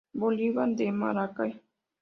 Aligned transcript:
Bolívar 0.21 0.69
de 0.77 0.91
Maracay. 0.91 1.51